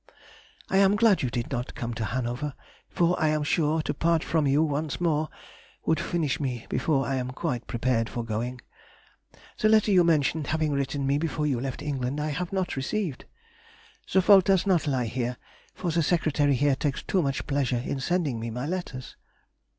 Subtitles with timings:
[0.67, 2.55] I am glad you did not come to Hanover,
[2.89, 5.29] for I am sure to part from you once more
[5.85, 8.61] would finish me before I am quite prepared for going.
[9.59, 13.25] The letter you mention having written me before you left England I have not received.
[14.11, 15.37] The fault does not lie here,
[15.75, 19.15] for the secretary here takes too much pleasure in sending me my letters.